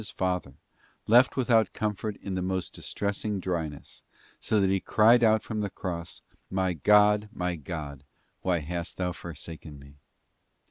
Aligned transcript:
79 0.01 0.03
His 0.07 0.17
Father, 0.17 0.57
left 1.05 1.37
without 1.37 1.73
comfort 1.73 2.15
in 2.23 2.33
the 2.33 2.41
most 2.41 2.73
distressing 2.73 3.39
dryness, 3.39 4.01
so 4.39 4.59
that 4.59 4.71
He 4.71 4.79
cried 4.79 5.23
out 5.23 5.51
on 5.51 5.59
the 5.59 5.69
cross, 5.69 6.23
'My 6.49 6.73
God, 6.73 7.29
my 7.31 7.55
God, 7.55 8.03
why 8.41 8.57
hast 8.61 8.97
thou 8.97 9.11
forsaken 9.11 9.77
Me?" 9.77 9.97